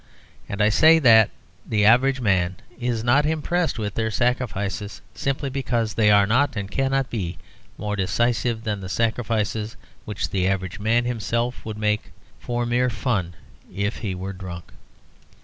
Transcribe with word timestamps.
And 0.49 0.63
I 0.63 0.69
say 0.69 0.97
that 0.97 1.29
the 1.63 1.85
average 1.85 2.21
man 2.21 2.55
is 2.79 3.03
not 3.03 3.23
impressed 3.23 3.77
with 3.77 3.93
their 3.93 4.09
sacrifices 4.09 4.99
simply 5.13 5.47
because 5.51 5.93
they 5.93 6.09
are 6.09 6.25
not 6.25 6.55
and 6.55 6.71
cannot 6.71 7.11
be 7.11 7.37
more 7.77 7.95
decisive 7.95 8.63
than 8.63 8.81
the 8.81 8.89
sacrifices 8.89 9.75
which 10.05 10.31
the 10.31 10.47
average 10.47 10.79
man 10.79 11.05
himself 11.05 11.63
would 11.63 11.77
make 11.77 12.11
for 12.39 12.65
mere 12.65 12.89
fun 12.89 13.35
if 13.71 13.97
he 13.97 14.15
were 14.15 14.33
drunk. 14.33 14.71